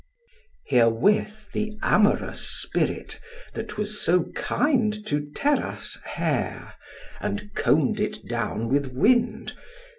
Herewith 0.65 1.51
the 1.51 1.73
amorous 1.83 2.41
spirit, 2.41 3.19
that 3.53 3.77
was 3.77 4.01
so 4.01 4.23
kind 4.33 4.91
To 5.05 5.27
Teras' 5.35 6.01
hair, 6.01 6.73
and 7.19 7.53
comb'd 7.53 7.99
it 7.99 8.27
down 8.27 8.67
with 8.69 8.87
wind. 8.93 9.53